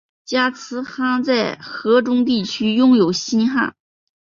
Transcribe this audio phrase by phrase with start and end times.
[0.25, 3.75] 加兹罕在河中地区拥立新汗。